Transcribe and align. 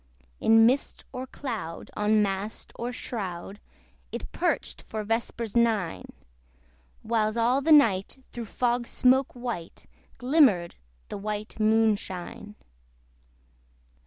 In 0.39 0.65
mist 0.65 1.05
or 1.11 1.27
cloud, 1.27 1.91
on 1.95 2.23
mast 2.23 2.73
or 2.75 2.91
shroud, 2.91 3.59
It 4.11 4.31
perched 4.31 4.81
for 4.81 5.03
vespers 5.03 5.55
nine; 5.55 6.05
Whiles 7.03 7.37
all 7.37 7.61
the 7.61 7.71
night, 7.71 8.17
through 8.31 8.45
fog 8.45 8.87
smoke 8.87 9.33
white, 9.33 9.85
Glimmered 10.17 10.73
the 11.09 11.19
white 11.19 11.59
Moon 11.59 11.95
shine. 11.95 12.55